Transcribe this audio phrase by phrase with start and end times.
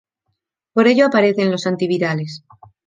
[0.73, 2.43] Por ello aparecen los antivirales.